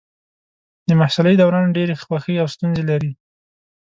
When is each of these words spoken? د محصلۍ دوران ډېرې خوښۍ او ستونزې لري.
د 0.87 0.89
محصلۍ 0.99 1.35
دوران 1.41 1.65
ډېرې 1.77 1.93
خوښۍ 2.03 2.35
او 2.39 2.47
ستونزې 2.55 2.83
لري. 2.91 3.11